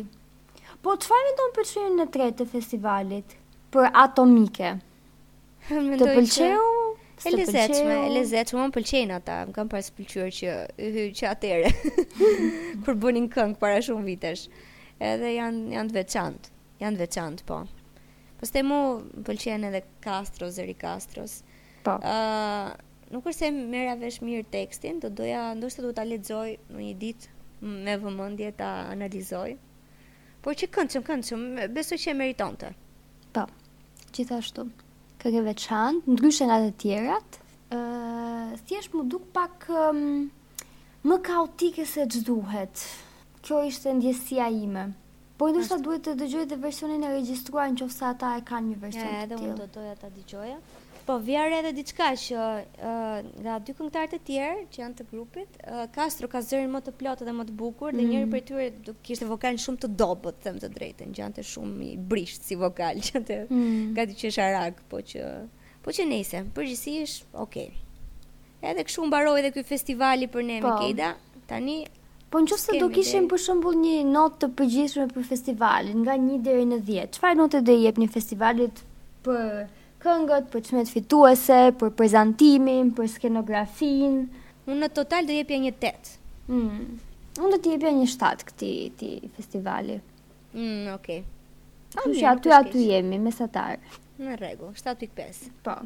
[0.82, 3.36] Po të farë në do më përshyrën në tretë të festivalit
[3.76, 4.72] Për atomike
[5.70, 6.68] Të pëlqeu
[7.22, 10.58] E lezeqme, e lezeqme, më më pëlqenë ata Më kam pas pëlqyër që,
[11.20, 11.70] që atere
[12.88, 14.48] Për bunin këngë para shumë vitesh
[15.02, 16.50] edhe janë janë të veçantë,
[16.82, 17.58] janë të veçantë po.
[18.40, 18.78] Pastaj mu
[19.26, 21.40] pëlqen edhe Castro Zeri Castros.
[21.84, 21.96] Po.
[21.98, 26.52] Ë, uh, nuk është se merra vesh mirë tekstin, do doja ndoshta do ta lexoj
[26.70, 27.36] në një ditë
[27.84, 29.56] me vëmendje ta analizoj.
[30.42, 31.42] Por që këndshëm, këndshëm,
[31.76, 32.72] besoj që e meritonte.
[33.36, 33.44] Po.
[34.14, 34.66] Gjithashtu.
[35.22, 37.38] Këngë veçantë, ndryshe nga të tjerat,
[37.72, 40.02] ë uh, thjesht më duk pak um,
[41.06, 42.82] më kaotike se ç'duhet
[43.42, 44.84] kjo ishte ndjesia ime.
[45.40, 49.04] Po ndoshta duhet të dëgjoj të versionin e regjistruar nëse ata e kanë një version
[49.04, 49.28] ja, tjilë.
[49.28, 49.42] tillë.
[49.42, 50.58] Edhe unë do doja ta dëgjoja.
[51.02, 55.56] Po vjen edhe diçka që uh, nga dy këngëtarë të tjerë që janë të grupit,
[55.96, 58.34] Castro ka zërin më të plotë dhe më të bukur dhe njëri mm.
[58.36, 62.46] prej tyre kështë kishte vokal shumë të dobët, them të drejtën, të shumë i brisht
[62.46, 63.96] si vokal, gjante mm.
[63.98, 64.60] ka diçka
[64.94, 65.26] po që
[65.82, 67.72] po që nejse, përgjithsisht, okay.
[68.62, 70.76] Edhe kështu mbaroi edhe ky festivali për ne po.
[70.78, 71.08] Mikeda.
[71.50, 71.80] Tani
[72.32, 76.36] Po në qëse do kishim për shëmbull një notë të përgjithshme për festivalin, nga një
[76.46, 78.78] deri në dhjetë, qëfar notë do i jep një festivalit
[79.26, 79.50] për
[80.04, 84.14] këngët, për qëmet fituese, për prezentimin, për skenografin?
[84.64, 86.14] Unë në total do jepja një tetë.
[86.46, 86.86] Hmm.
[87.36, 89.98] Unë do të jepja një shtatë këti festivali.
[90.46, 90.56] Ok.
[90.56, 91.20] Hmm, okay.
[92.16, 93.76] që aty aty jemi, mesatar.
[94.22, 95.50] Në regu, 7.5.
[95.68, 95.76] Po.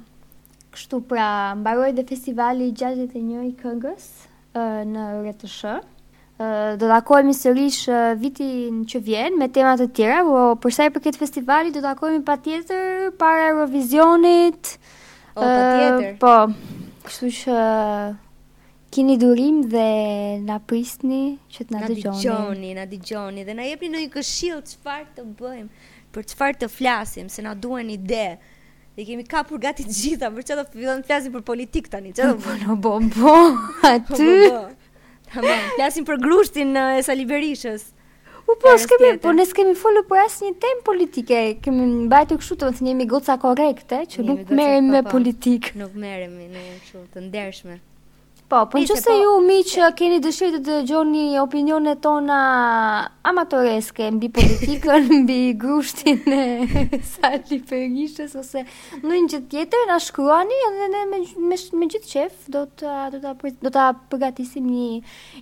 [0.77, 1.27] Kështu pra,
[1.59, 4.09] mbaroj dhe festivali 61 këngës
[4.57, 5.77] në rrëtëshë
[6.81, 7.87] do takohemi sërish
[8.21, 12.21] vitin që vjen me tema të tjera, por për sa i përket festivalit do takohemi
[12.27, 14.75] patjetër para Eurovisionit.
[15.33, 16.19] Po patjetër.
[16.21, 16.35] po.
[17.07, 17.65] Kështu që
[18.93, 19.89] keni durim dhe
[20.45, 22.05] na prisni që të na dëgjoni.
[22.05, 26.69] Na dëgjoni, na dëgjoni dhe na jepni ndonjë këshill çfarë të bëjmë, për çfarë të
[26.73, 28.27] flasim, se na duhen ide.
[28.97, 31.89] Dhe kemi kapur gati të gjitha, për çfarë do të fillojmë të flasim për politik
[31.93, 33.15] tani, çfarë do bëjmë?
[33.17, 33.87] Po, po, po.
[33.89, 34.19] Aty.
[34.19, 34.86] Po, po, po.
[35.79, 37.87] Flasim për grushtin e uh, Sali Berishës.
[38.47, 41.41] U po, s'kemi, po ne s'kemi folur për asnjë temë politike.
[41.65, 45.75] Kemi mbajtur kështu, të thënë jemi goca korrekte, që nuk merremi me politikë.
[45.83, 47.81] Nuk merremi ne kështu të ndershme.
[48.47, 49.15] Po, po në që se po.
[49.19, 52.35] ju mi që keni dëshirë të dëgjoni opinione tona
[53.27, 56.47] amatoreske mbi politikën, mbi grushtin e
[57.17, 58.63] sali përgjishës, ose
[59.03, 63.89] në një gjithë tjetër, në shkruani edhe me, me, gjithë qef do të, do do
[64.15, 64.89] përgatisim një,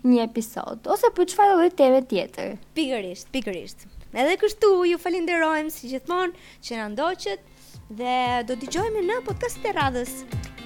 [0.09, 2.57] një episod, ose për që farë dhe teme tjetër.
[2.81, 3.85] Pikërisht, pikërisht.
[4.15, 9.61] Edhe kështu ju falinderojmë si gjithmonë që në ndoqët dhe do t'i gjojme në podcast
[9.65, 10.19] të radhës